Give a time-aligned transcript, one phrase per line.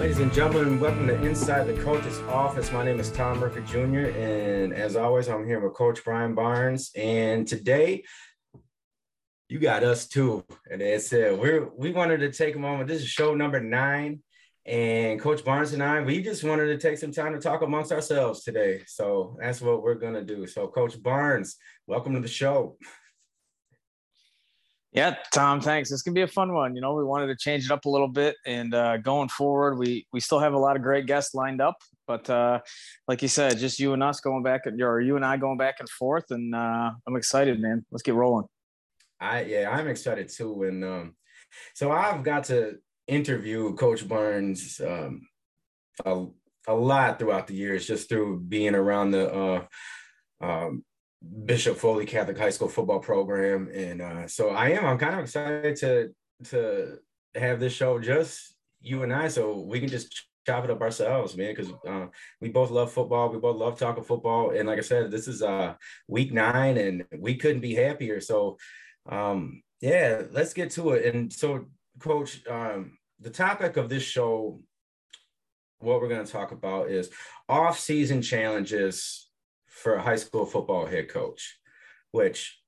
[0.00, 2.72] Ladies and gentlemen, welcome to Inside the Coach's Office.
[2.72, 6.90] My name is Tom Murphy Jr., and as always, I'm here with Coach Brian Barnes.
[6.96, 8.04] And today,
[9.50, 10.42] you got us too.
[10.70, 12.88] And as said, uh, we're we wanted to take a moment.
[12.88, 14.22] This is show number nine,
[14.64, 17.92] and Coach Barnes and I, we just wanted to take some time to talk amongst
[17.92, 18.80] ourselves today.
[18.86, 20.46] So that's what we're gonna do.
[20.46, 21.56] So, Coach Barnes,
[21.86, 22.78] welcome to the show.
[24.92, 25.88] Yeah, Tom, thanks.
[25.88, 26.74] This can be a fun one.
[26.74, 29.78] You know, we wanted to change it up a little bit, and uh, going forward,
[29.78, 31.76] we we still have a lot of great guests lined up.
[32.08, 32.58] But uh,
[33.06, 35.76] like you said, just you and us going back, or you and I going back
[35.78, 37.86] and forth, and uh, I'm excited, man.
[37.92, 38.46] Let's get rolling.
[39.20, 41.14] I yeah, I'm excited too, and um,
[41.74, 45.22] so I've got to interview Coach Barnes um,
[46.04, 46.26] a,
[46.66, 49.64] a lot throughout the years, just through being around the uh,
[50.40, 50.84] um,
[51.44, 54.86] Bishop Foley Catholic High School football program, and uh, so I am.
[54.86, 56.14] I'm kind of excited to
[56.50, 56.98] to
[57.34, 61.36] have this show just you and I, so we can just chop it up ourselves,
[61.36, 61.54] man.
[61.54, 62.06] Because uh,
[62.40, 63.28] we both love football.
[63.28, 65.74] We both love talking football, and like I said, this is uh
[66.08, 68.20] week nine, and we couldn't be happier.
[68.20, 68.56] So,
[69.06, 71.14] um, yeah, let's get to it.
[71.14, 71.66] And so,
[71.98, 74.62] Coach, um, the topic of this show,
[75.80, 77.10] what we're going to talk about is
[77.46, 79.29] off-season challenges
[79.70, 81.58] for a high school football head coach,
[82.10, 82.60] which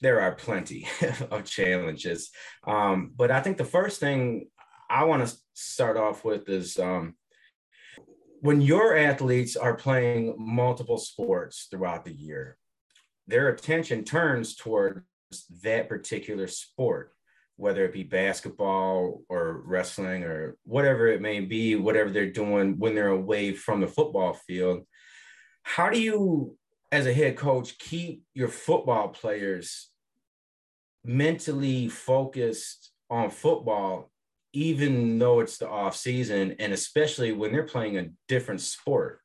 [0.00, 0.86] there are plenty
[1.30, 2.30] of challenges.
[2.66, 4.48] Um, but I think the first thing
[4.88, 7.14] I want to start off with is um,
[8.40, 12.56] when your athletes are playing multiple sports throughout the year,
[13.26, 15.02] their attention turns towards
[15.62, 17.12] that particular sport,
[17.56, 22.94] whether it be basketball or wrestling or whatever it may be, whatever they're doing when
[22.94, 24.84] they're away from the football field
[25.68, 26.56] how do you
[26.90, 29.90] as a head coach keep your football players
[31.04, 34.10] mentally focused on football
[34.54, 39.20] even though it's the off season and especially when they're playing a different sport?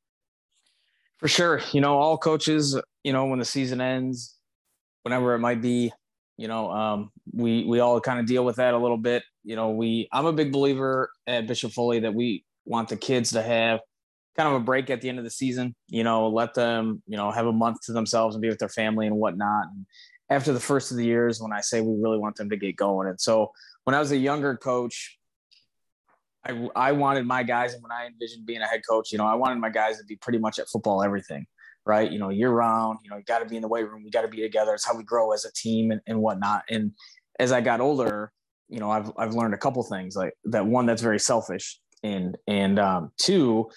[1.17, 1.61] For sure.
[1.71, 4.35] You know all coaches you know when the season ends
[5.03, 5.93] whenever it might be
[6.37, 9.23] you know um, we we all kind of deal with that a little bit.
[9.45, 13.31] You know we i'm a big believer at bishop foley that we want the kids
[13.31, 13.79] to have
[14.35, 15.75] kind of a break at the end of the season.
[15.87, 18.69] You know, let them you know have a month to themselves and be with their
[18.69, 19.65] family and whatnot.
[19.73, 19.85] And
[20.29, 22.75] after the first of the years, when I say we really want them to get
[22.75, 23.51] going, and so
[23.83, 25.17] when I was a younger coach.
[26.45, 29.25] I, I wanted my guys, and when I envisioned being a head coach, you know,
[29.25, 31.45] I wanted my guys to be pretty much at football everything,
[31.85, 32.11] right?
[32.11, 34.09] You know, year round, you know, you got to be in the weight room, we
[34.11, 34.73] got to be together.
[34.73, 36.63] It's how we grow as a team and, and whatnot.
[36.69, 36.91] And
[37.39, 38.33] as I got older,
[38.67, 40.65] you know, I've, I've learned a couple things like that.
[40.65, 41.79] One, that's very selfish.
[42.03, 43.69] And, and um, two,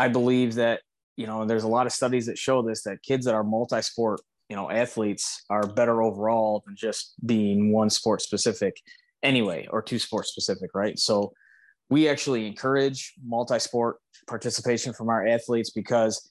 [0.00, 0.80] I believe that
[1.16, 4.20] you know there's a lot of studies that show this that kids that are multi-sport
[4.48, 8.74] you know athletes are better overall than just being one sport specific
[9.22, 11.32] anyway or two sport specific right so
[11.90, 16.30] we actually encourage multi-sport participation from our athletes because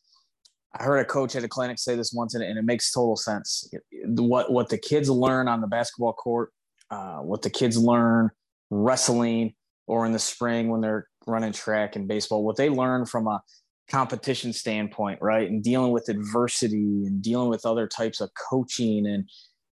[0.74, 3.68] I heard a coach at a clinic say this once, and it, makes total sense.
[4.06, 6.52] What what the kids learn on the basketball court,
[6.91, 8.29] uh, what the kids learn
[8.69, 9.56] wrestling,
[9.88, 13.41] or in the spring when they're running track and baseball, what they learn from a
[13.90, 15.50] competition standpoint, right?
[15.50, 19.29] And dealing with adversity and dealing with other types of coaching and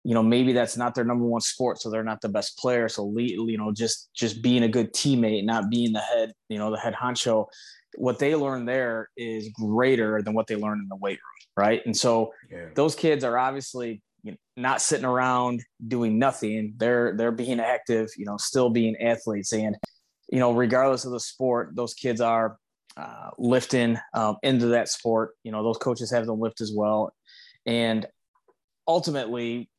[0.07, 2.87] you know maybe that's not their number one sport so they're not the best player
[2.87, 6.71] so you know just just being a good teammate not being the head you know
[6.71, 7.45] the head honcho
[7.97, 11.85] what they learn there is greater than what they learn in the weight room right
[11.85, 12.67] and so yeah.
[12.73, 18.07] those kids are obviously you know, not sitting around doing nothing they're they're being active
[18.17, 19.75] you know still being athletes and
[20.29, 22.57] you know, regardless of the sport, those kids are
[22.97, 25.31] uh, lifting um, into that sport.
[25.43, 27.13] You know, those coaches have them lift as well.
[27.65, 28.05] And
[28.87, 29.69] ultimately,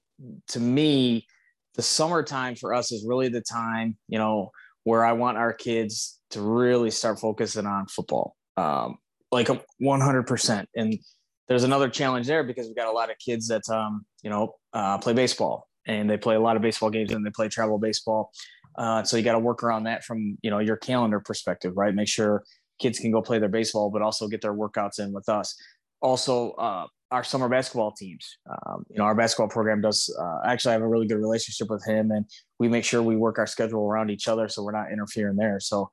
[0.49, 1.27] to me,
[1.75, 4.51] the summertime for us is really the time, you know,
[4.85, 8.99] where I want our kids to really start focusing on football, um,
[9.31, 9.49] like
[9.83, 10.65] 100%.
[10.77, 10.99] And
[11.47, 14.55] there's another challenge there because we've got a lot of kids that, um, you know,
[14.73, 17.79] uh, play baseball and they play a lot of baseball games and they play travel
[17.79, 18.31] baseball.
[18.79, 21.95] Uh, so you got to work around that from you know your calendar perspective, right?
[21.95, 22.45] Make sure
[22.79, 25.57] kids can go play their baseball, but also get their workouts in with us.
[26.01, 28.39] Also, uh, our summer basketball teams.
[28.49, 30.15] Um, you know, our basketball program does.
[30.19, 32.25] Uh, actually, I have a really good relationship with him, and
[32.59, 35.59] we make sure we work our schedule around each other, so we're not interfering there.
[35.59, 35.91] So,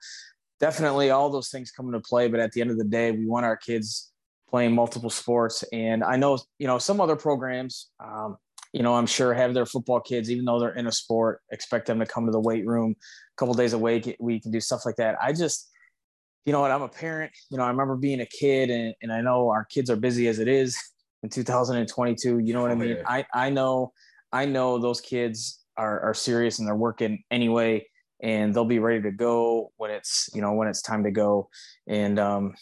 [0.59, 2.27] definitely, all those things come into play.
[2.27, 4.11] But at the end of the day, we want our kids
[4.49, 5.63] playing multiple sports.
[5.73, 7.89] And I know, you know, some other programs.
[7.99, 8.38] Um,
[8.75, 11.88] you know, I'm sure have their football kids, even though they're in a sport, expect
[11.88, 14.13] them to come to the weight room a couple days a week.
[14.19, 15.16] We can do stuff like that.
[15.22, 15.69] I just,
[16.45, 17.31] you know what, I'm a parent.
[17.50, 20.27] You know, I remember being a kid, and, and I know our kids are busy
[20.27, 20.77] as it is
[21.24, 22.39] in 2022.
[22.39, 22.98] You know what oh, I mean?
[22.98, 23.04] Yeah.
[23.07, 23.94] I I know,
[24.33, 27.88] I know those kids are are serious and they're working anyway.
[28.22, 31.48] and they'll be ready to go when it's you know when it's time to go,
[31.88, 32.54] and um,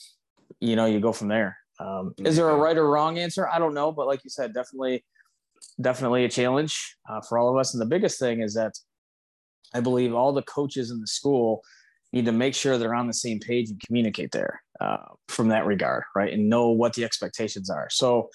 [0.59, 1.57] you know you go from there.
[1.79, 3.49] Um, is there a right or wrong answer?
[3.49, 5.03] I don't know, but like you said, definitely,
[5.81, 7.73] definitely a challenge uh, for all of us.
[7.73, 8.73] And the biggest thing is that
[9.73, 11.61] I believe all the coaches in the school
[12.11, 15.65] need to make sure they're on the same page and communicate there uh, from that
[15.65, 16.31] regard, right?
[16.31, 17.87] And know what the expectations are.
[17.89, 18.29] So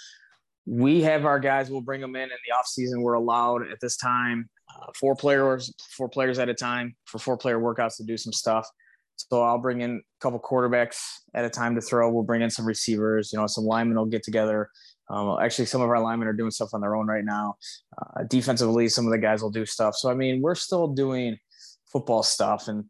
[0.66, 1.70] we have our guys.
[1.70, 3.02] We'll bring them in in the off season.
[3.02, 7.36] We're allowed at this time uh, four players, four players at a time for four
[7.36, 8.68] player workouts to do some stuff.
[9.16, 11.00] So I'll bring in a couple quarterbacks
[11.34, 12.10] at a time to throw.
[12.10, 13.32] We'll bring in some receivers.
[13.32, 14.70] You know, some linemen will get together.
[15.10, 17.56] Um, actually, some of our linemen are doing stuff on their own right now.
[17.96, 19.94] Uh, defensively, some of the guys will do stuff.
[19.96, 21.38] So I mean, we're still doing
[21.90, 22.84] football stuff, and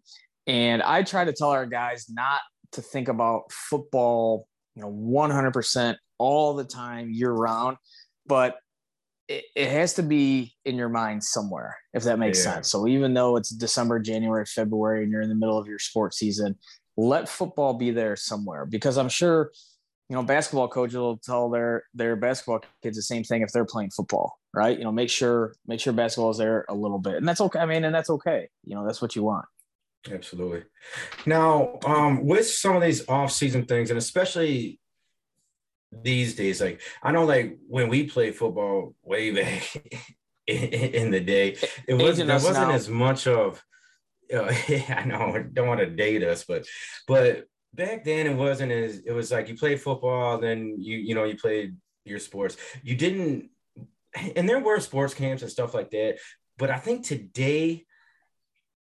[0.47, 2.41] and I try to tell our guys not
[2.73, 7.77] to think about football, you know, 100% all the time year round,
[8.27, 8.57] but
[9.29, 12.55] it, it has to be in your mind somewhere, if that makes yeah.
[12.55, 12.71] sense.
[12.71, 16.19] So even though it's December, January, February, and you're in the middle of your sports
[16.19, 16.57] season,
[16.97, 19.53] let football be there somewhere because I'm sure
[20.09, 23.65] you know basketball coaches will tell their their basketball kids the same thing if they're
[23.65, 24.77] playing football right?
[24.77, 27.15] You know make sure make sure basketball is there a little bit.
[27.15, 28.49] And that's okay i mean and that's okay.
[28.65, 29.47] You know that's what you want.
[30.11, 30.65] Absolutely.
[31.27, 34.81] Now um with some of these off-season things and especially
[36.03, 39.63] these days like i know like when we played football way back
[40.47, 41.57] in, the day
[41.89, 42.75] it wasn't there wasn't now.
[42.75, 43.65] as much of
[44.35, 44.53] uh,
[44.91, 46.67] i know don't want to date us but
[47.07, 47.47] but
[47.79, 51.25] back then it wasn't as it was like you played football then you you know
[51.25, 52.57] you played your sports.
[52.83, 53.51] You didn't
[54.37, 56.17] and there were sports camps and stuff like that
[56.57, 57.85] but i think today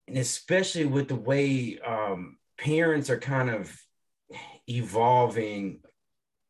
[0.09, 3.77] and especially with the way um, parents are kind of
[4.69, 5.81] evolving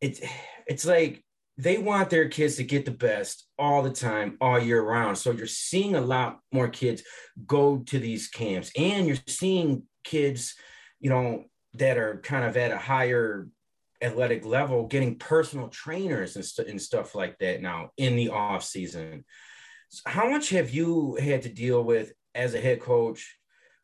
[0.00, 0.20] it's
[0.66, 1.24] it's like
[1.58, 5.16] they want their kids to get the best all the time all year round.
[5.16, 7.02] So you're seeing a lot more kids
[7.46, 10.54] go to these camps and you're seeing kids
[11.00, 11.44] you know
[11.78, 13.48] that are kind of at a higher
[14.02, 18.62] athletic level getting personal trainers and, st- and stuff like that now in the off
[18.62, 19.24] season.
[19.88, 23.38] So how much have you had to deal with as a head coach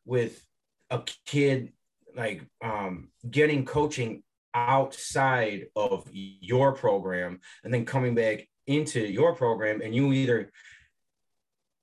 [0.05, 0.45] with
[0.91, 1.73] a kid
[2.15, 4.23] like um, getting coaching
[4.55, 10.53] outside of your program and then coming back into your program and you either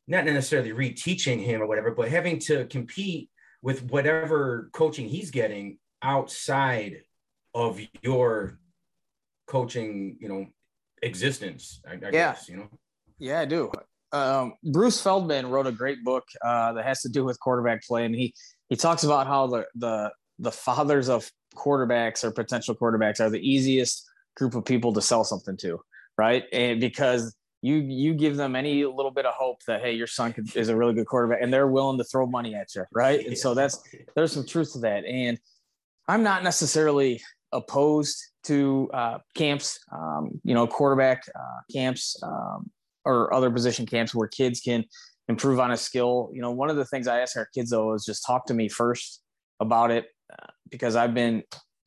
[0.08, 3.30] not necessarily reteaching him or whatever but having to compete
[3.62, 7.02] with whatever coaching he's getting outside
[7.54, 8.60] of your
[9.48, 10.46] coaching, you know,
[11.02, 11.82] existence.
[11.88, 12.10] I, I yeah.
[12.12, 12.70] guess, you know.
[13.18, 13.72] Yeah, I do.
[14.12, 18.06] Um, Bruce Feldman wrote a great book uh, that has to do with quarterback play,
[18.06, 18.34] and he
[18.70, 23.40] he talks about how the the the fathers of quarterbacks or potential quarterbacks are the
[23.40, 25.80] easiest group of people to sell something to,
[26.18, 26.46] right?
[26.54, 30.34] And because you you give them any little bit of hope that hey, your son
[30.56, 33.26] is a really good quarterback, and they're willing to throw money at you, right?
[33.26, 33.84] And so that's
[34.16, 35.40] there's some truth to that, and
[36.10, 37.22] I'm not necessarily
[37.52, 42.72] opposed to uh, camps, um, you know, quarterback uh, camps um,
[43.06, 44.86] or other position camps where kids can
[45.28, 46.32] improve on a skill.
[46.34, 48.56] You know, one of the things I ask our kids though is just talk to
[48.56, 49.22] me first
[49.60, 51.44] about it uh, because I've been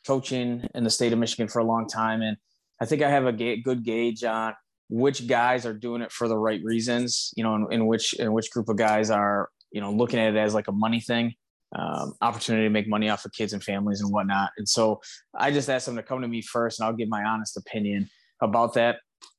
[0.07, 2.37] coaching in the state of Michigan for a long time, and
[2.81, 4.55] I think I have a ga- good gauge on
[4.89, 7.33] which guys are doing it for the right reasons.
[7.37, 10.37] You know, in, in which in which group of guys are you know looking at
[10.37, 11.35] it as like a money thing
[11.75, 14.51] um, opportunity to make money off of kids and families and whatnot.
[14.59, 15.01] And so
[15.35, 18.09] I just asked them to come to me first, and I'll give my honest opinion
[18.41, 18.99] about that.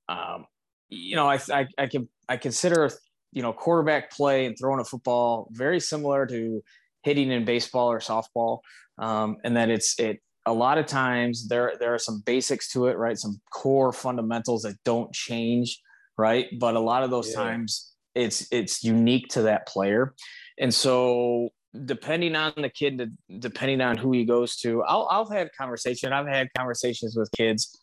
[0.10, 0.46] Um,
[0.90, 2.90] you know, I, I, I can I consider
[3.32, 6.64] you know quarterback play and throwing a football very similar to
[7.04, 8.60] hitting in baseball or softball,
[8.98, 12.88] um, and that it's it a lot of times there there are some basics to
[12.88, 13.18] it, right?
[13.18, 15.80] Some core fundamentals that don't change,
[16.18, 16.48] right?
[16.60, 17.38] But a lot of those yeah.
[17.38, 20.14] times it's it's unique to that player.
[20.60, 21.50] And so
[21.86, 26.14] depending on the kid, depending on who he goes to, I'll I'll have conversation.
[26.14, 27.80] I've had conversations with kids.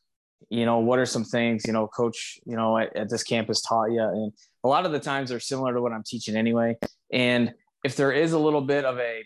[0.49, 2.39] You know, what are some things you know, coach?
[2.45, 4.33] You know, at, at this campus taught you, and
[4.65, 6.77] a lot of the times they're similar to what I'm teaching anyway.
[7.13, 7.53] And
[7.85, 9.23] if there is a little bit of a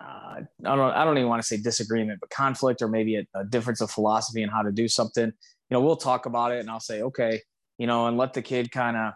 [0.00, 3.24] uh, I don't I don't even want to say disagreement, but conflict or maybe a,
[3.34, 5.32] a difference of philosophy and how to do something, you
[5.70, 7.40] know, we'll talk about it and I'll say, okay,
[7.78, 9.14] you know, and let the kid kind of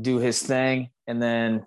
[0.00, 0.90] do his thing.
[1.06, 1.64] And then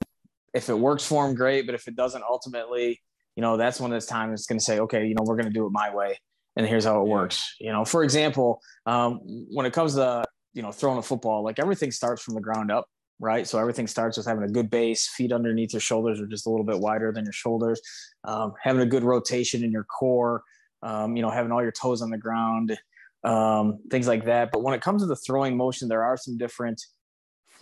[0.53, 1.65] if it works for him, great.
[1.65, 3.01] But if it doesn't, ultimately,
[3.35, 5.47] you know, that's when it's time it's going to say, okay, you know, we're going
[5.47, 6.19] to do it my way,
[6.55, 7.55] and here's how it works.
[7.59, 9.19] You know, for example, um,
[9.51, 12.71] when it comes to you know throwing a football, like everything starts from the ground
[12.71, 12.85] up,
[13.19, 13.47] right?
[13.47, 16.49] So everything starts with having a good base, feet underneath your shoulders are just a
[16.49, 17.81] little bit wider than your shoulders,
[18.23, 20.43] um, having a good rotation in your core,
[20.83, 22.77] um, you know, having all your toes on the ground,
[23.23, 24.51] um, things like that.
[24.51, 26.81] But when it comes to the throwing motion, there are some different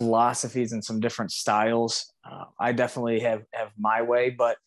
[0.01, 2.11] philosophies and some different styles.
[2.25, 4.57] Uh, I definitely have have my way, but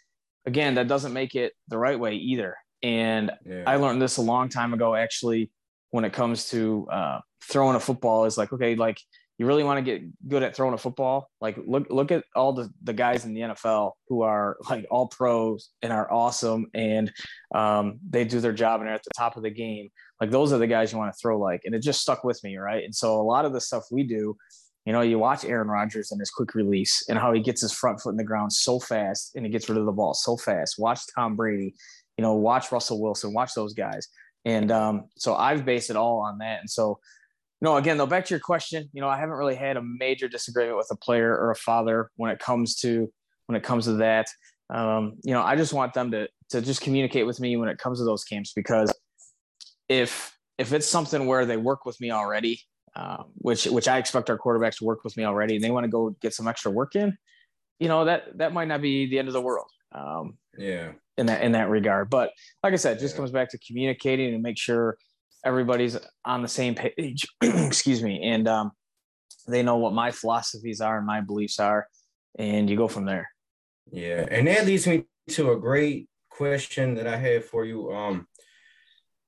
[0.47, 2.57] again, that doesn't make it the right way either.
[2.85, 3.65] And yeah.
[3.67, 5.51] I learned this a long time ago, actually,
[5.91, 8.99] when it comes to uh, throwing a football is like, okay, like
[9.39, 11.29] you really want to get good at throwing a football.
[11.41, 15.09] Like look, look at all the, the guys in the NFL who are like all
[15.09, 16.67] pros and are awesome.
[16.75, 17.13] And
[17.53, 19.89] um, they do their job and are at the top of the game.
[20.21, 22.39] Like those are the guys you want to throw like, and it just stuck with
[22.45, 22.57] me.
[22.57, 22.85] Right.
[22.85, 24.37] And so a lot of the stuff we do,
[24.85, 27.73] you know, you watch Aaron Rodgers and his quick release and how he gets his
[27.73, 30.37] front foot in the ground so fast and he gets rid of the ball so
[30.37, 30.79] fast.
[30.79, 31.75] Watch Tom Brady,
[32.19, 34.09] you know, watch Russell Wilson, watch those guys.
[34.45, 36.61] And um, so I've based it all on that.
[36.61, 36.99] And so,
[37.61, 39.83] you know, again, though, back to your question, you know, I haven't really had a
[39.83, 43.11] major disagreement with a player or a father when it comes to
[43.47, 44.27] when it comes to that.
[44.69, 47.79] Um, you know, I just want them to to just communicate with me when it
[47.79, 48.93] comes to those camps because
[49.89, 52.61] if if it's something where they work with me already
[52.97, 55.85] um, which which I expect our quarterbacks to work with me already, and they want
[55.85, 57.17] to go get some extra work in,
[57.79, 59.71] you know that that might not be the end of the world.
[59.93, 60.93] Um, yeah.
[61.17, 62.33] In that in that regard, but
[62.63, 63.19] like I said, just yeah.
[63.19, 64.99] comes back to communicating and make sure
[65.45, 67.25] everybody's on the same page.
[67.41, 68.73] excuse me, and um,
[69.47, 71.87] they know what my philosophies are and my beliefs are,
[72.37, 73.31] and you go from there.
[73.93, 77.93] Yeah, and that leads me to a great question that I have for you.
[77.93, 78.27] Um,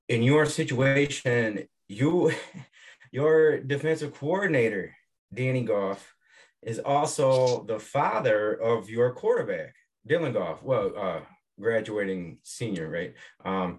[0.09, 2.33] in your situation, you
[3.13, 4.95] your defensive coordinator,
[5.33, 6.15] Danny Goff,
[6.63, 9.75] is also the father of your quarterback,
[10.09, 10.63] Dylan Goff.
[10.63, 11.21] Well, uh,
[11.61, 13.15] graduating senior, right?
[13.45, 13.79] Um,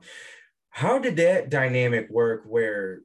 [0.69, 3.01] how did that dynamic work where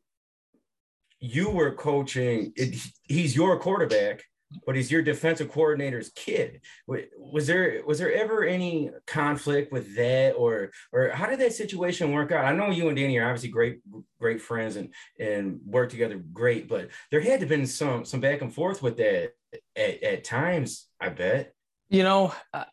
[1.21, 2.53] you were coaching?
[2.57, 4.23] It, he's your quarterback,
[4.67, 6.61] but he's your defensive coordinator's kid.
[6.87, 12.13] Was there was there ever any conflict with that, or or how did that situation
[12.13, 12.45] work out?
[12.45, 13.81] I know you and Danny are obviously great
[14.21, 18.21] great friends and and work together great, but there had to have been some some
[18.21, 19.33] back and forth with that
[19.77, 20.89] at, at times.
[21.01, 21.55] I bet.
[21.89, 22.35] You know.
[22.53, 22.65] Uh,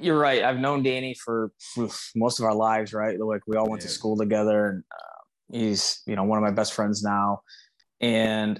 [0.00, 0.42] you're right.
[0.42, 3.20] I've known Danny for, for, most of our lives, right?
[3.20, 3.88] Like we all went yeah.
[3.88, 7.42] to school together, and uh, he's you know one of my best friends now.
[8.00, 8.58] And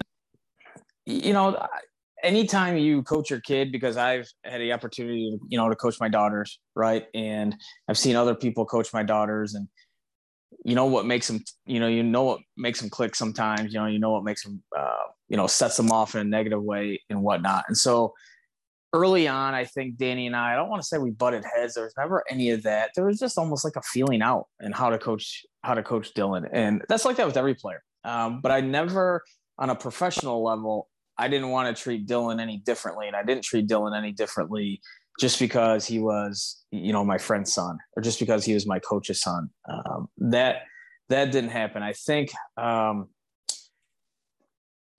[1.06, 1.66] you know,
[2.22, 6.08] anytime you coach your kid because i've had the opportunity you know to coach my
[6.08, 7.06] daughters right?
[7.14, 7.54] And
[7.88, 9.68] i've seen other people coach my daughters and
[10.64, 13.80] you know what makes them you know you know what makes them click sometimes you
[13.80, 16.62] know you know what makes them uh, you know sets them off in a negative
[16.62, 17.64] way and whatnot.
[17.68, 18.12] And so
[18.94, 21.72] early on i think danny and i i don't want to say we butted heads
[21.72, 22.90] there was never any of that.
[22.94, 26.12] There was just almost like a feeling out and how to coach how to coach
[26.12, 26.46] dylan.
[26.52, 27.82] And that's like that with every player.
[28.04, 29.22] Um, but i never
[29.58, 30.88] on a professional level
[31.18, 34.80] I didn't want to treat Dylan any differently, and I didn't treat Dylan any differently
[35.20, 38.78] just because he was, you know, my friend's son, or just because he was my
[38.78, 39.50] coach's son.
[39.70, 40.62] Um, that
[41.08, 41.82] that didn't happen.
[41.82, 43.08] I think um,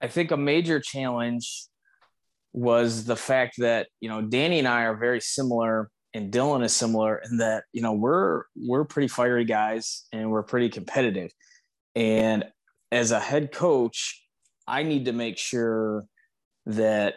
[0.02, 1.66] I think a major challenge
[2.54, 6.76] was the fact that you know Danny and I are very similar, and Dylan is
[6.76, 11.32] similar in that you know we're we're pretty fiery guys and we're pretty competitive,
[11.96, 12.46] and
[12.92, 14.23] as a head coach
[14.68, 16.06] I need to make sure
[16.66, 17.16] that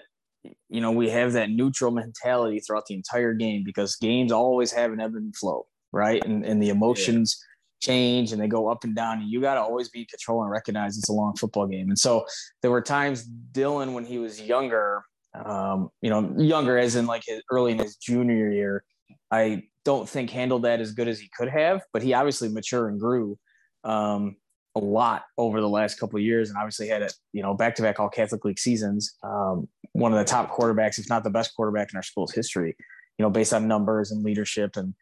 [0.68, 4.92] you know we have that neutral mentality throughout the entire game because games always have
[4.92, 6.24] an ebb and flow, right?
[6.24, 7.38] And and the emotions
[7.82, 7.86] yeah.
[7.86, 10.50] change and they go up and down, and you got to always be control and
[10.50, 11.88] recognize it's a long football game.
[11.88, 12.24] And so
[12.62, 15.02] there were times Dylan when he was younger,
[15.44, 18.84] um, you know, younger as in like his early in his junior year,
[19.30, 22.90] I don't think handled that as good as he could have, but he obviously matured
[22.90, 23.38] and grew.
[23.84, 24.36] Um,
[24.76, 27.75] a lot over the last couple of years, and obviously had it, you know, back
[27.76, 29.16] to back all Catholic League seasons.
[29.23, 32.76] Um, one of the top quarterbacks, if not the best quarterback in our school's history,
[33.18, 34.95] you know, based on numbers and leadership and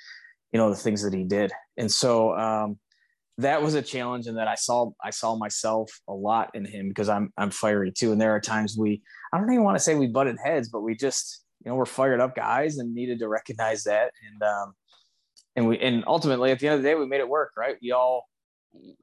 [0.52, 1.52] you know the things that he did.
[1.76, 2.78] And so um,
[3.38, 6.88] that was a challenge, and that I saw I saw myself a lot in him
[6.88, 8.12] because I'm I'm fiery too.
[8.12, 9.02] And there are times we
[9.33, 11.87] I don't even want to say we butted heads, but we just you know we're
[11.87, 14.75] fired up guys and needed to recognize that and um,
[15.57, 17.76] and we and ultimately at the end of the day we made it work right
[17.83, 18.26] we all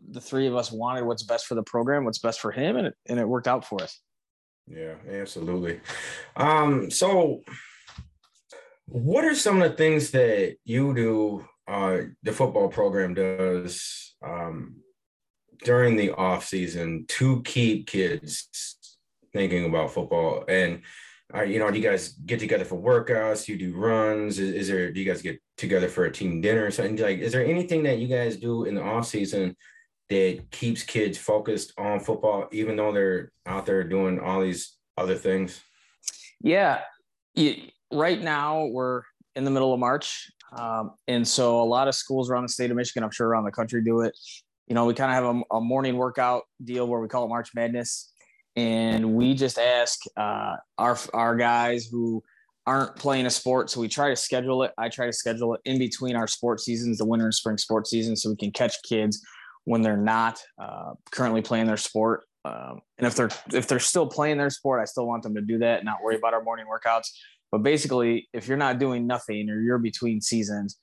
[0.09, 2.87] the three of us wanted what's best for the program, what's best for him, and
[2.87, 3.99] it, and it worked out for us.
[4.67, 5.81] Yeah, absolutely.
[6.35, 7.41] Um, so
[8.85, 14.75] what are some of the things that you do, uh, the football program does um,
[15.63, 18.49] during the off season to keep kids
[19.33, 20.43] thinking about football?
[20.47, 20.81] And
[21.33, 23.47] uh, you know, do you guys get together for workouts?
[23.47, 24.39] You do runs?
[24.39, 24.91] Is, is, there?
[24.91, 26.97] Do you guys get together for a team dinner or something?
[26.97, 29.55] Like, is there anything that you guys do in the off season
[30.09, 35.15] that keeps kids focused on football, even though they're out there doing all these other
[35.15, 35.61] things?
[36.41, 36.81] Yeah,
[37.93, 39.03] right now we're
[39.35, 42.71] in the middle of March, um, and so a lot of schools around the state
[42.71, 44.17] of Michigan, I'm sure around the country, do it.
[44.67, 47.29] You know, we kind of have a, a morning workout deal where we call it
[47.29, 48.11] March Madness
[48.55, 52.23] and we just ask uh, our our guys who
[52.67, 53.69] aren't playing a sport.
[53.69, 54.71] So we try to schedule it.
[54.77, 57.89] I try to schedule it in between our sports seasons, the winter and spring sports
[57.89, 59.21] season, so we can catch kids
[59.65, 62.25] when they're not uh, currently playing their sport.
[62.43, 65.41] Um, and if they're if they're still playing their sport, I still want them to
[65.41, 67.09] do that, and not worry about our morning workouts.
[67.51, 70.77] But basically, if you're not doing nothing or you're between seasons,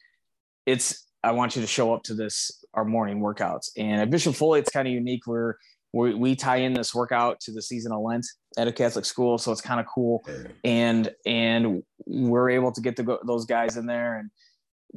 [0.66, 3.70] it's I want you to show up to this our morning workouts.
[3.76, 5.58] And at Bishop Foley, it's kind of unique where
[5.92, 8.26] we, we tie in this workout to the season of Lent
[8.59, 10.25] at a Catholic school, so it's kind of cool.
[10.64, 14.18] And and we're able to get the, those guys in there.
[14.18, 14.30] And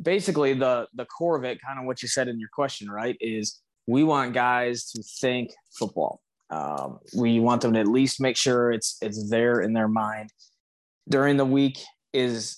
[0.02, 3.16] basically, the the core of it, kind of what you said in your question, right,
[3.22, 6.22] is we want guys to think football.
[6.50, 10.32] Um, we want them to at least make sure it's it's there in their mind
[11.10, 11.80] during the week.
[12.14, 12.58] Is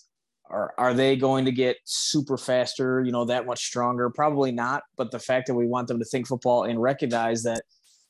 [0.50, 3.04] are are they going to get super faster?
[3.04, 4.10] You know, that much stronger?
[4.10, 4.82] Probably not.
[4.98, 7.62] But the fact that we want them to think football and recognize that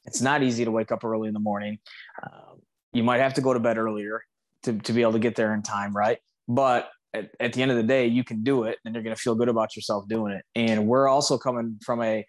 [0.05, 1.79] it's not easy to wake up early in the morning.
[2.21, 4.23] Um, you might have to go to bed earlier
[4.63, 6.19] to, to be able to get there in time, right?
[6.47, 9.15] But at, at the end of the day, you can do it and you're going
[9.15, 10.45] to feel good about yourself doing it.
[10.55, 12.25] And we're also coming from a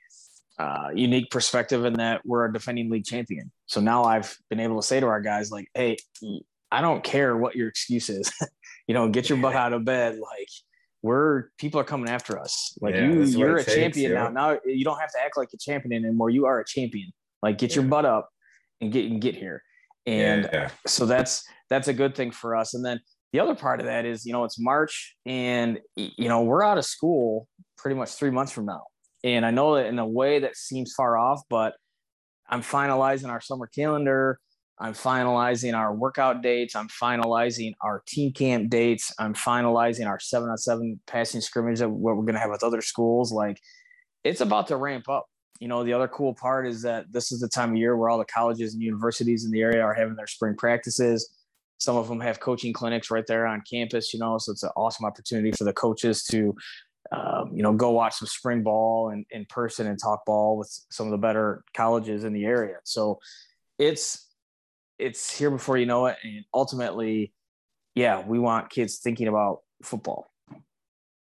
[0.58, 3.50] uh, unique perspective in that we're a defending league champion.
[3.66, 5.96] So now I've been able to say to our guys, like, hey,
[6.70, 8.32] I don't care what your excuse is.
[8.86, 10.18] you know, get your butt out of bed.
[10.18, 10.48] Like,
[11.02, 12.78] we're people are coming after us.
[12.80, 14.24] Like yeah, you, you're a takes, champion yeah.
[14.24, 14.28] now.
[14.30, 16.30] Now you don't have to act like a champion anymore.
[16.30, 17.12] You are a champion.
[17.44, 18.30] Like get your butt up
[18.80, 19.62] and get and get here.
[20.06, 20.70] And yeah.
[20.86, 22.72] so that's that's a good thing for us.
[22.72, 23.00] And then
[23.34, 26.78] the other part of that is, you know, it's March and you know, we're out
[26.78, 27.46] of school
[27.76, 28.84] pretty much three months from now.
[29.24, 31.74] And I know that in a way that seems far off, but
[32.48, 34.38] I'm finalizing our summer calendar.
[34.78, 36.74] I'm finalizing our workout dates.
[36.74, 39.12] I'm finalizing our team camp dates.
[39.18, 42.64] I'm finalizing our seven on seven passing scrimmage that what we're going to have with
[42.64, 43.32] other schools.
[43.32, 43.58] Like
[44.24, 45.26] it's about to ramp up
[45.60, 48.10] you know, the other cool part is that this is the time of year where
[48.10, 51.32] all the colleges and universities in the area are having their spring practices.
[51.78, 54.70] Some of them have coaching clinics right there on campus, you know, so it's an
[54.76, 56.54] awesome opportunity for the coaches to,
[57.12, 60.70] um, you know, go watch some spring ball and in person and talk ball with
[60.90, 62.76] some of the better colleges in the area.
[62.84, 63.20] So
[63.78, 64.28] it's
[64.98, 67.32] it's here before you know it, and ultimately,
[67.94, 70.30] yeah, we want kids thinking about football.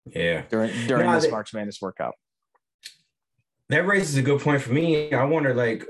[0.06, 2.14] Yeah, during during this March Madness workout
[3.72, 5.12] that raises a good point for me.
[5.12, 5.84] I wonder, like,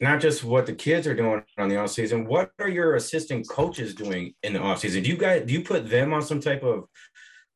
[0.00, 2.26] not just what the kids are doing on the off season.
[2.26, 5.02] What are your assistant coaches doing in the off season?
[5.02, 6.84] Do you guys do you put them on some type of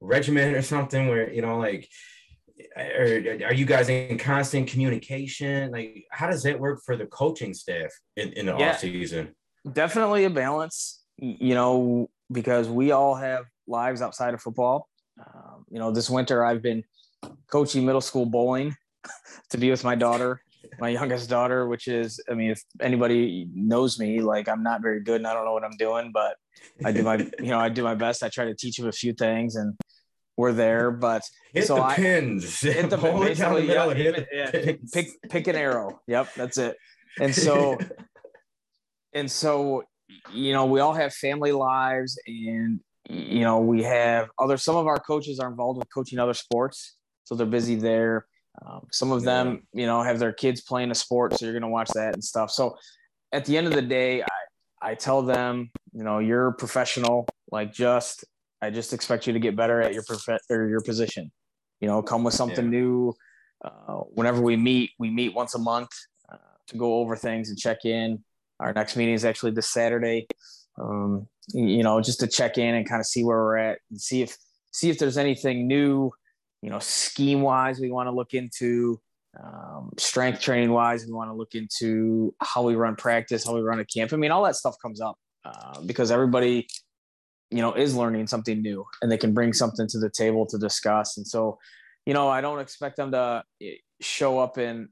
[0.01, 1.89] regimen or something where you know, like,
[2.77, 5.71] are, are you guys in constant communication?
[5.71, 9.33] Like, how does that work for the coaching staff in, in the yeah, off season?
[9.73, 14.89] Definitely a balance, you know, because we all have lives outside of football.
[15.21, 16.83] Um, you know, this winter I've been
[17.49, 18.75] coaching middle school bowling
[19.51, 20.41] to be with my daughter,
[20.79, 25.01] my youngest daughter, which is, I mean, if anybody knows me, like I'm not very
[25.03, 26.37] good and I don't know what I'm doing, but
[26.85, 28.23] I do my, you know, I do my best.
[28.23, 29.77] I try to teach him a few things and
[30.37, 34.93] we're there, but hit so the I, pins, hit the, basically, yeah, hit yeah, pick,
[34.93, 36.01] pick, pick an arrow.
[36.07, 36.35] Yep.
[36.35, 36.77] That's it.
[37.21, 37.79] And so,
[39.15, 39.85] and so,
[40.33, 44.87] you know, we all have family lives and, you know, we have other, some of
[44.87, 46.97] our coaches are involved with coaching other sports.
[47.25, 48.27] So they're busy there
[48.65, 51.63] um, some of them, you know, have their kids playing a sport, so you're going
[51.63, 52.51] to watch that and stuff.
[52.51, 52.77] So
[53.33, 57.27] at the end of the day, I, I tell them, you know, you're a professional.
[57.51, 58.25] Like, just
[58.63, 61.31] I just expect you to get better at your prof- or your position.
[61.81, 62.79] You know, come with something yeah.
[62.79, 63.15] new.
[63.65, 65.91] Uh, whenever we meet, we meet once a month
[66.33, 66.37] uh,
[66.69, 68.23] to go over things and check in.
[68.61, 70.27] Our next meeting is actually this Saturday.
[70.79, 74.01] Um, you know, just to check in and kind of see where we're at and
[74.01, 74.37] see if
[74.73, 76.11] see if there's anything new
[76.67, 79.01] you know, scheme wise, we want to look into
[79.41, 81.07] um, strength training wise.
[81.07, 84.13] We want to look into how we run practice, how we run a camp.
[84.13, 86.67] I mean, all that stuff comes up uh, because everybody,
[87.53, 90.59] you know, is learning something new and they can bring something to the table to
[90.59, 91.19] discuss.
[91.19, 91.57] And so,
[92.05, 94.89] you know, I don't expect them to eh, show up in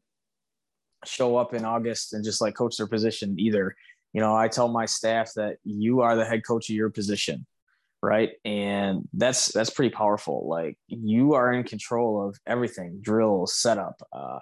[1.04, 3.74] show up in August and just like coach their position either.
[4.12, 7.46] You know, I tell my staff that you are the head coach of your position
[8.04, 8.30] right?
[8.44, 10.46] And that's that's pretty powerful.
[10.48, 14.38] Like you are in control of everything drill setup uh,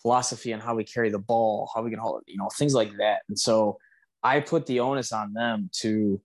[0.00, 2.74] philosophy on how we carry the ball how we can hold it, you know things
[2.74, 3.22] like that.
[3.28, 3.78] And so
[4.24, 6.20] i put the onus on them to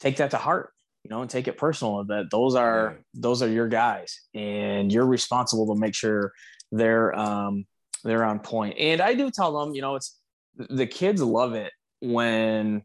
[0.00, 0.72] take that to heart
[1.04, 5.06] you know and take it personal that those are those are your guys and you're
[5.06, 6.32] responsible to make sure
[6.72, 7.64] they're um
[8.02, 8.76] they're on point.
[8.78, 10.18] And i do tell them you know it's
[10.56, 12.82] the kids love it when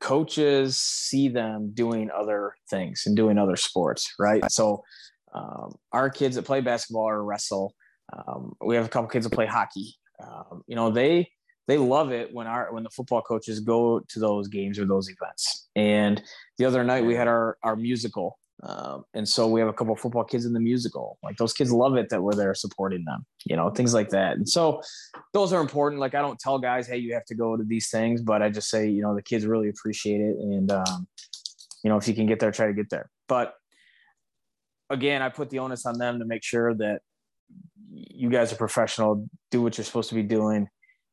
[0.00, 4.42] coaches see them doing other things and doing other sports, right?
[4.50, 4.82] So
[5.34, 7.74] um, our kids that play basketball or wrestle,
[8.12, 9.94] um, we have a couple kids that play hockey.
[10.22, 11.30] Um, you know, they
[11.68, 15.08] they love it when our when the football coaches go to those games or those
[15.08, 15.68] events.
[15.76, 16.20] And
[16.58, 19.94] the other night we had our our musical, um, and so we have a couple
[19.96, 21.18] football kids in the musical.
[21.22, 24.36] Like those kids love it that we're there supporting them, you know, things like that.
[24.36, 24.82] And so
[25.32, 26.00] those are important.
[26.00, 28.50] Like I don't tell guys, hey, you have to go to these things, but I
[28.50, 31.08] just say, you know, the kids really appreciate it, and um,
[31.82, 33.10] you know, if you can get there, try to get there.
[33.28, 33.54] But
[34.90, 37.00] again, I put the onus on them to make sure that
[37.92, 40.68] you guys are professional, do what you're supposed to be doing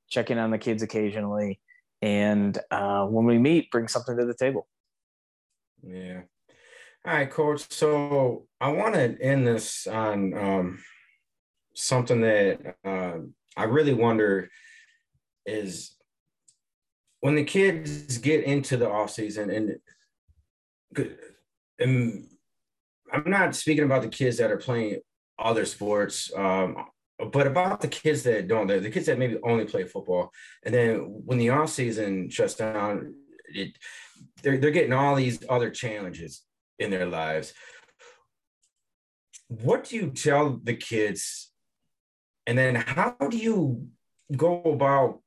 [0.09, 1.59] check in on the kids occasionally,
[2.01, 4.67] and uh, when we meet, bring something to the table.
[5.83, 6.21] Yeah.
[7.07, 7.71] All right, coach.
[7.71, 10.83] So I want to end this on um,
[11.73, 13.19] something that uh,
[13.55, 14.49] I really wonder
[15.45, 15.95] is
[17.21, 19.77] when the kids get into the off season and
[21.79, 22.27] and
[23.13, 24.99] I'm not speaking about the kids that are playing
[25.39, 26.29] other sports.
[26.35, 26.75] Um,
[27.31, 30.97] but about the kids that don't, the, kids that maybe only play football, and then
[31.23, 33.15] when the off season shuts down,
[33.47, 33.77] it
[34.43, 36.43] they're they're getting all these other challenges
[36.79, 37.53] in their lives.
[39.47, 41.51] What do you tell the kids?
[42.45, 43.87] And then how do you
[44.35, 45.21] go about?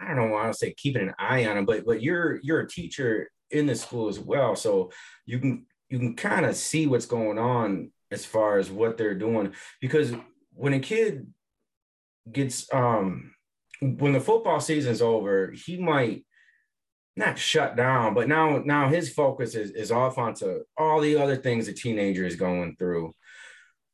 [0.00, 0.36] I don't know.
[0.36, 3.66] I don't say keeping an eye on them, but but you're you're a teacher in
[3.66, 4.90] the school as well, so
[5.26, 9.14] you can you can kind of see what's going on as far as what they're
[9.14, 10.12] doing because
[10.52, 11.26] when a kid
[12.30, 13.34] gets um
[13.80, 16.24] when the football season's over, he might
[17.16, 21.36] not shut down, but now now his focus is, is off onto all the other
[21.36, 23.14] things a teenager is going through.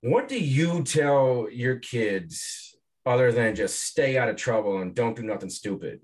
[0.01, 5.17] What do you tell your kids other than just stay out of trouble and don't
[5.17, 6.01] do nothing stupid?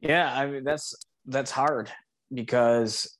[0.00, 0.94] Yeah, I mean that's
[1.26, 1.90] that's hard
[2.32, 3.16] because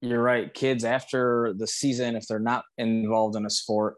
[0.00, 0.52] you're right.
[0.52, 3.96] Kids after the season, if they're not involved in a sport,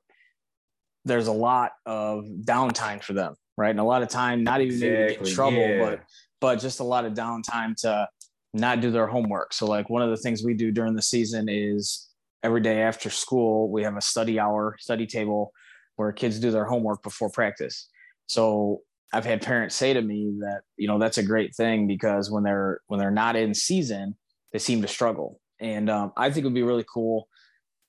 [1.05, 3.71] there's a lot of downtime for them, right?
[3.71, 5.79] And a lot of time, not even exactly, in trouble, yeah.
[5.79, 6.01] but
[6.41, 8.09] but just a lot of downtime to
[8.55, 9.53] not do their homework.
[9.53, 12.09] So like one of the things we do during the season is
[12.43, 15.53] every day after school we have a study hour, study table
[15.97, 17.89] where kids do their homework before practice.
[18.27, 22.31] So I've had parents say to me that you know that's a great thing because
[22.31, 24.17] when they're when they're not in season,
[24.53, 25.41] they seem to struggle.
[25.61, 27.29] And um, I think it would be really cool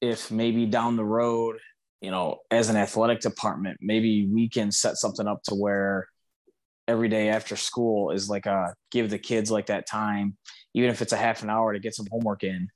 [0.01, 1.57] if maybe down the road
[2.05, 6.07] you know, as an athletic department, maybe we can set something up to where
[6.87, 10.37] every day after school is like a give the kids like that time,
[10.73, 12.67] even if it's a half an hour to get some homework in,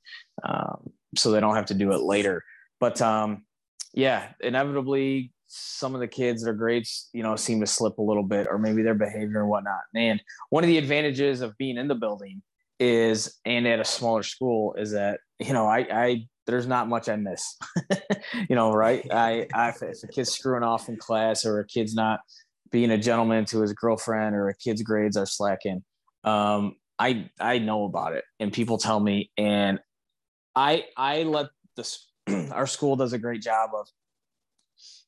[0.44, 2.44] um, so they don't have to do it later.
[2.78, 3.44] But um,
[3.92, 8.22] yeah, inevitably, some of the kids, their grades, you know, seem to slip a little
[8.22, 9.80] bit, or maybe their behavior and whatnot.
[9.94, 12.42] And one of the advantages of being in the building
[12.78, 17.08] is, and at a smaller school, is that you know, I, I there's not much
[17.08, 17.56] I miss.
[18.48, 19.06] you know, right?
[19.10, 22.20] I, I if a kid's screwing off in class or a kid's not
[22.70, 25.82] being a gentleman to his girlfriend or a kid's grades are slacking,
[26.24, 29.80] um, I I know about it and people tell me and
[30.54, 32.06] I I let this
[32.52, 33.88] our school does a great job of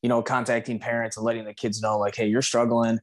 [0.01, 2.98] you know contacting parents and letting the kids know like hey you're struggling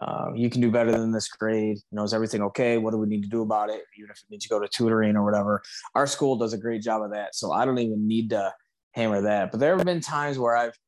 [0.00, 1.76] um, you can do better than this grade.
[1.76, 2.78] You know, is everything okay?
[2.78, 3.82] What do we need to do about it?
[3.98, 5.62] Even if it means you go to tutoring or whatever.
[5.94, 7.34] Our school does a great job of that.
[7.34, 8.52] So I don't even need to
[8.92, 9.50] hammer that.
[9.50, 10.78] But there have been times where I've,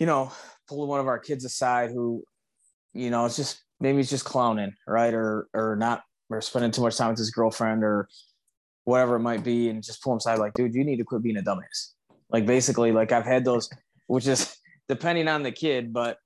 [0.00, 0.32] you know,
[0.66, 2.24] pulled one of our kids aside who,
[2.94, 5.14] you know, it's just maybe he's just clowning, right?
[5.14, 8.08] Or or not or spending too much time with his girlfriend or
[8.84, 11.22] whatever it might be, and just pull him aside like, dude, you need to quit
[11.22, 11.92] being a dumbass.
[12.30, 13.68] Like basically, like I've had those,
[14.06, 14.56] which is
[14.88, 16.16] depending on the kid, but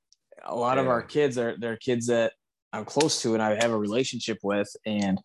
[0.45, 0.83] a lot yeah.
[0.83, 2.33] of our kids are they're kids that
[2.73, 5.21] I'm close to and I have a relationship with, and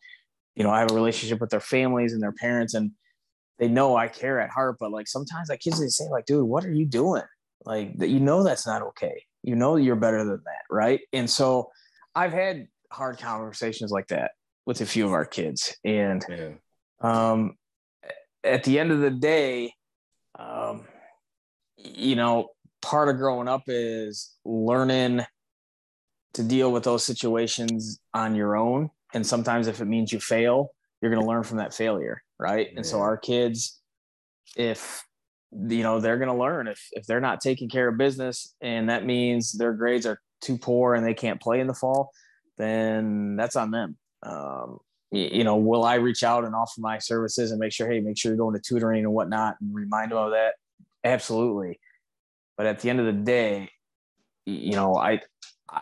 [0.56, 2.92] you know I have a relationship with their families and their parents, and
[3.60, 4.78] they know I care at heart.
[4.80, 7.22] But like sometimes like kids they say like, dude, what are you doing?
[7.66, 9.24] Like that you know that's not okay.
[9.44, 11.02] You know you're better than that, right?
[11.14, 11.70] And so
[12.16, 14.32] I've had hard conversations like that
[14.66, 16.50] with a few of our kids, and yeah.
[17.02, 17.56] um,
[18.44, 19.74] at the end of the day,
[20.38, 20.86] um,
[21.78, 22.50] you know,
[22.82, 25.22] part of growing up is learning
[26.34, 28.90] to deal with those situations on your own.
[29.14, 30.70] And sometimes if it means you fail,
[31.02, 32.22] you're going to learn from that failure.
[32.38, 32.68] Right.
[32.72, 32.78] Yeah.
[32.78, 33.80] And so our kids,
[34.56, 35.04] if,
[35.52, 38.90] you know, they're going to learn if, if they're not taking care of business and
[38.90, 42.12] that means their grades are too poor and they can't play in the fall,
[42.58, 43.98] then that's on them.
[44.24, 44.80] Um,
[45.12, 48.18] you know, will I reach out and offer my services and make sure, hey, make
[48.18, 50.56] sure you're going to tutoring and whatnot and remind them of that?
[51.04, 51.80] Absolutely.
[52.58, 53.70] But at the end of the day,
[54.46, 55.22] you know, I,
[55.70, 55.82] I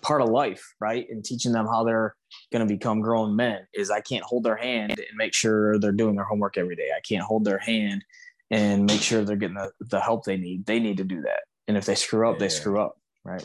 [0.00, 1.06] part of life, right?
[1.10, 2.14] And teaching them how they're
[2.52, 5.92] going to become grown men is I can't hold their hand and make sure they're
[5.92, 6.88] doing their homework every day.
[6.94, 8.04] I can't hold their hand
[8.52, 10.66] and make sure they're getting the, the help they need.
[10.66, 11.40] They need to do that.
[11.66, 12.40] And if they screw up, yeah.
[12.40, 13.44] they screw up, right?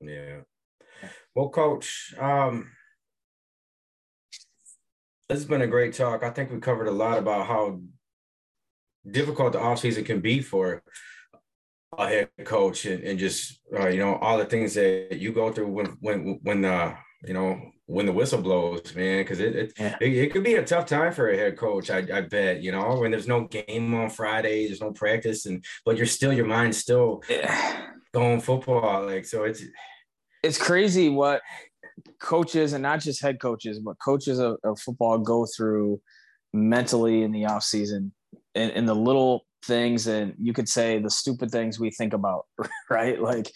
[0.00, 0.40] Yeah.
[1.34, 2.68] Well, Coach, um,
[5.28, 6.24] this has been a great talk.
[6.24, 7.80] I think we covered a lot about how
[9.08, 10.82] difficult the offseason can be for
[11.96, 15.50] a head coach and, and just uh, you know all the things that you go
[15.50, 17.58] through when when when uh you know
[17.90, 19.96] when the whistle blows man because it it, yeah.
[20.00, 22.70] it, it could be a tough time for a head coach I, I bet you
[22.70, 26.46] know when there's no game on friday there's no practice and but you're still your
[26.46, 27.88] mind's still yeah.
[28.14, 29.64] going football like so it's
[30.44, 31.42] it's crazy what
[32.20, 36.00] coaches and not just head coaches but coaches of, of football go through
[36.52, 38.12] mentally in the off season
[38.54, 42.46] and, and the little things and you could say the stupid things we think about
[42.90, 43.50] right like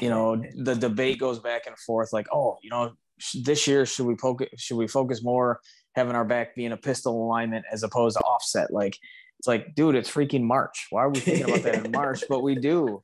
[0.00, 2.90] you know the debate goes back and forth like oh you know
[3.32, 5.60] this year should we focus should we focus more
[5.94, 8.72] having our back being a pistol alignment as opposed to offset?
[8.72, 8.96] Like
[9.38, 10.86] it's like dude it's freaking march.
[10.90, 12.24] Why are we thinking about that in march?
[12.28, 13.02] But we do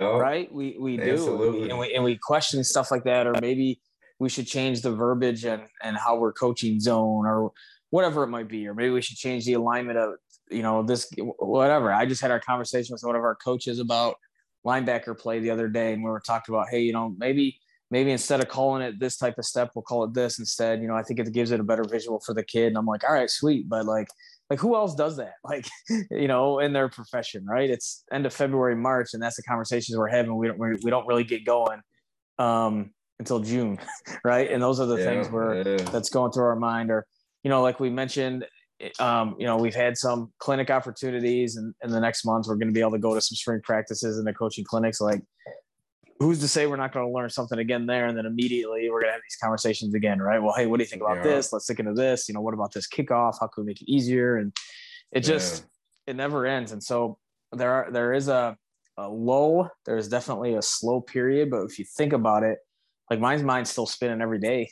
[0.00, 0.52] oh, right?
[0.52, 1.12] We we do.
[1.12, 1.70] Absolutely.
[1.70, 3.80] and we and we question stuff like that or maybe
[4.18, 7.52] we should change the verbiage and and how we're coaching zone or
[7.90, 10.14] whatever it might be or maybe we should change the alignment of
[10.52, 11.92] you know, this whatever.
[11.92, 14.16] I just had our conversation with one of our coaches about
[14.64, 17.58] linebacker play the other day, and we were talking about, hey, you know, maybe
[17.92, 20.80] maybe instead of calling it this type of step, we'll call it this instead.
[20.80, 22.68] You know, I think it gives it a better visual for the kid.
[22.68, 24.08] And I'm like, all right, sweet, but like,
[24.48, 25.34] like who else does that?
[25.44, 25.66] Like,
[26.10, 27.68] you know, in their profession, right?
[27.68, 30.34] It's end of February, March, and that's the conversations we're having.
[30.34, 31.82] We don't we don't really get going
[32.38, 33.78] um, until June,
[34.24, 34.50] right?
[34.50, 35.76] And those are the yeah, things where yeah.
[35.76, 36.90] that's going through our mind.
[36.90, 37.06] Or,
[37.44, 38.46] you know, like we mentioned
[38.98, 42.68] um, you know, we've had some clinic opportunities, and in the next month we're going
[42.68, 45.00] to be able to go to some spring practices and the coaching clinics.
[45.00, 45.22] Like,
[46.22, 49.00] who's to say we're not going to learn something again there, and then immediately we're
[49.00, 50.42] going to have these conversations again, right?
[50.42, 51.22] Well, hey, what do you think about yeah.
[51.24, 51.52] this?
[51.52, 52.28] Let's think into this.
[52.28, 53.36] You know, what about this kickoff?
[53.40, 54.36] How can we make it easier?
[54.36, 54.52] And
[55.10, 55.64] it just
[56.06, 56.12] yeah.
[56.12, 56.72] it never ends.
[56.72, 57.18] And so
[57.52, 58.56] there are there is a
[58.96, 59.68] a low.
[59.84, 62.58] There's definitely a slow period, but if you think about it,
[63.10, 64.70] like mine's mind's still spinning every day,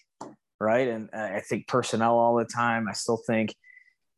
[0.61, 0.89] right?
[0.89, 2.87] And I think personnel all the time.
[2.89, 3.55] I still think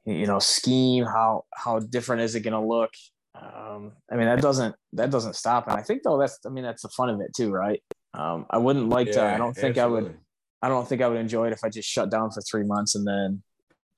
[0.04, 2.90] you know scheme how how different is it going to look
[3.34, 5.68] um, i mean that doesn't that doesn't stop.
[5.68, 7.82] And i think though that's i mean that's the fun of it too right?
[8.14, 9.98] Um, i wouldn't like yeah, to i don't think absolutely.
[9.98, 10.18] i would
[10.62, 12.94] i don't think i would enjoy it if i just shut down for three months
[12.94, 13.42] and then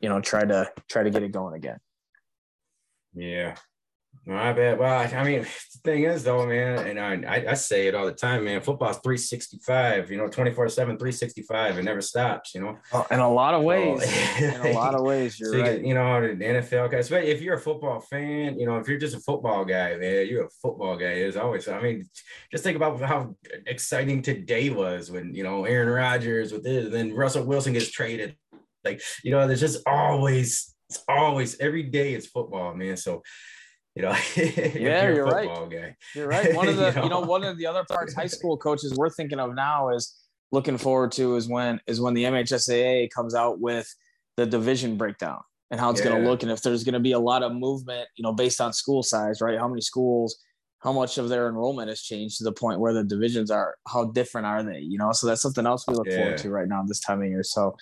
[0.00, 1.78] you know try to try to get it going again.
[3.14, 3.56] Yeah
[4.26, 4.78] my bad.
[4.78, 5.40] Well, I mean,
[5.72, 8.60] the thing is, though, man, and I, I say it all the time, man.
[8.60, 11.78] Football's 365, you know, 24 7, 365.
[11.78, 12.78] It never stops, you know.
[12.92, 14.02] Oh, well, in a lot of ways.
[14.02, 15.80] Oh, in a lot of ways, you're so right.
[15.80, 18.88] You, you know, the NFL guys, but if you're a football fan, you know, if
[18.88, 21.12] you're just a football guy, man, you're a football guy.
[21.12, 22.08] Is always, I mean,
[22.50, 26.94] just think about how exciting today was when, you know, Aaron Rodgers with this, and
[26.94, 28.36] then Russell Wilson gets traded.
[28.84, 32.96] Like, you know, there's just always, it's always, every day it's football, man.
[32.96, 33.22] So,
[33.94, 35.70] you know, yeah, you're, you're right.
[35.70, 35.96] Guy.
[36.14, 36.54] You're right.
[36.56, 37.02] One of the, you, know?
[37.04, 40.14] you know, one of the other parts high school coaches we're thinking of now is
[40.50, 43.92] looking forward to is when is when the MHSAA comes out with
[44.36, 46.08] the division breakdown and how it's yeah.
[46.08, 48.32] going to look and if there's going to be a lot of movement, you know,
[48.32, 49.58] based on school size, right?
[49.58, 50.36] How many schools,
[50.80, 54.06] how much of their enrollment has changed to the point where the divisions are, how
[54.06, 54.80] different are they?
[54.80, 56.16] You know, so that's something else we look yeah.
[56.16, 57.44] forward to right now this time of year.
[57.44, 57.76] So,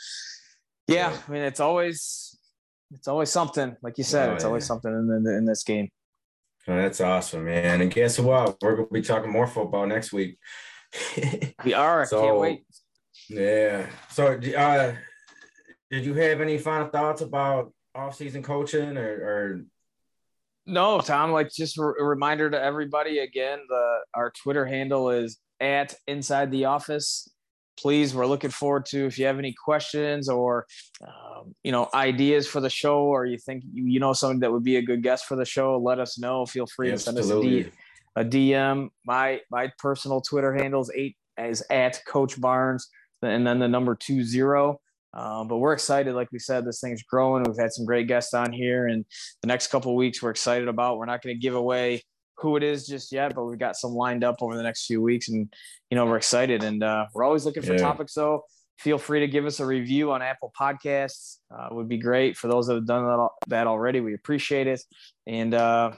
[0.89, 2.39] yeah, yeah, I mean, it's always
[2.95, 5.89] it's always something, like you said, oh, it's always something in, in, in this game.
[6.69, 7.81] Oh, that's awesome, man.
[7.81, 8.57] And guess what?
[8.63, 10.39] We're going to be talking more football next week.
[11.65, 12.07] we are.
[12.07, 12.65] So, Can't wait.
[13.29, 13.87] Yeah.
[14.11, 14.95] So, uh,
[15.91, 19.65] did you have any final thoughts about off-season coaching or, or...
[20.65, 25.95] no tom like just a reminder to everybody again the our twitter handle is at
[26.07, 27.31] inside the office
[27.79, 30.67] please we're looking forward to if you have any questions or
[31.07, 34.53] um, you know ideas for the show or you think you, you know somebody that
[34.53, 36.47] would be a good guest for the show let us know.
[36.47, 37.67] Feel free to send us a, D,
[38.17, 42.89] a dm my my personal twitter handle is eight is at coach barnes
[43.23, 44.81] and then the number two zero.
[45.15, 46.15] Um, but we're excited.
[46.15, 47.45] Like we said this thing's growing.
[47.45, 49.05] We've had some great guests on here and
[49.43, 50.97] the next couple weeks we're excited about.
[50.97, 52.03] We're not going to give away
[52.37, 55.01] who it is just yet, but we've got some lined up over the next few
[55.01, 55.53] weeks, and
[55.91, 57.79] you know we're excited, and uh, we're always looking for yeah.
[57.79, 58.15] topics.
[58.15, 58.45] So
[58.79, 61.39] feel free to give us a review on Apple Podcasts.
[61.55, 64.01] Uh, would be great for those that have done that, that already.
[64.01, 64.83] We appreciate it,
[65.27, 65.93] and uh,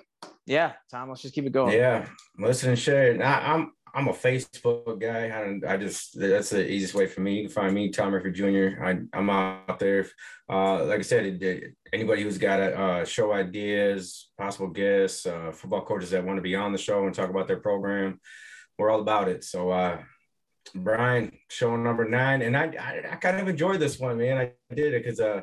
[0.47, 1.75] yeah, Tom, let's just keep it going.
[1.75, 2.07] Yeah,
[2.39, 3.23] listen and share.
[3.23, 5.29] I, I'm I'm a Facebook guy.
[5.29, 7.37] I, I just that's the easiest way for me.
[7.37, 8.83] You can find me, Tom Murphy Jr.
[8.83, 10.07] I, I'm out there.
[10.51, 15.85] Uh, like I said, anybody who's got a, uh, show ideas, possible guests, uh, football
[15.85, 18.21] coaches that want to be on the show and talk about their program,
[18.79, 19.45] we're all about it.
[19.45, 20.03] So, uh,
[20.75, 24.39] Brian, show number nine, and I, I, I kind of enjoyed this one, man.
[24.39, 25.43] I did it because uh,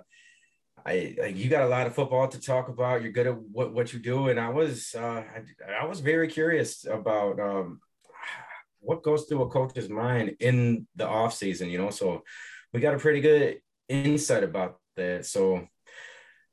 [0.86, 3.02] I like you got a lot of football to talk about.
[3.02, 6.28] You're good at what, what you do, and I was uh, I, I was very
[6.28, 7.80] curious about um,
[8.82, 11.90] what goes through a coach's mind in the off season, you know.
[11.90, 12.24] So
[12.74, 15.26] we got a pretty good insight about that.
[15.26, 15.68] So,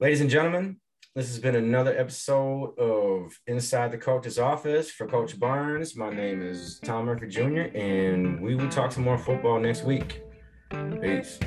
[0.00, 0.78] ladies and gentlemen,
[1.14, 5.96] this has been another episode of Inside the Coach's Office for Coach Barnes.
[5.96, 10.22] My name is Tom Murphy Jr., and we will talk some more football next week.
[11.00, 11.40] Peace.